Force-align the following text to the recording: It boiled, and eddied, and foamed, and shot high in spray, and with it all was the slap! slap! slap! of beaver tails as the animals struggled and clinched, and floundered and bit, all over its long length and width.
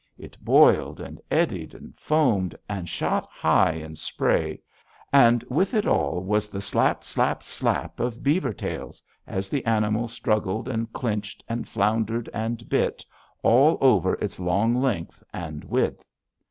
It 0.17 0.35
boiled, 0.43 0.99
and 0.99 1.21
eddied, 1.29 1.75
and 1.75 1.93
foamed, 1.95 2.55
and 2.67 2.89
shot 2.89 3.27
high 3.29 3.73
in 3.73 3.95
spray, 3.95 4.59
and 5.13 5.43
with 5.47 5.75
it 5.75 5.85
all 5.85 6.23
was 6.23 6.49
the 6.49 6.59
slap! 6.59 7.03
slap! 7.03 7.43
slap! 7.43 7.99
of 7.99 8.23
beaver 8.23 8.51
tails 8.51 9.03
as 9.27 9.47
the 9.47 9.63
animals 9.63 10.11
struggled 10.13 10.67
and 10.67 10.91
clinched, 10.91 11.43
and 11.47 11.67
floundered 11.67 12.31
and 12.33 12.67
bit, 12.67 13.05
all 13.43 13.77
over 13.79 14.15
its 14.15 14.39
long 14.39 14.73
length 14.73 15.21
and 15.35 15.63
width. 15.63 16.03